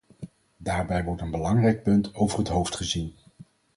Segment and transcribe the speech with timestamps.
[0.57, 3.13] Daarbij wordt een belangrijk punt over het hoofd gezien.